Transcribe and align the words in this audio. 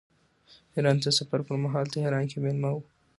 ایران 0.75 0.97
ته 1.03 1.09
د 1.11 1.15
سفر 1.19 1.39
پرمهال 1.47 1.85
تهران 1.95 2.23
کې 2.31 2.37
مېلمه 2.43 2.69
و. 2.73 2.79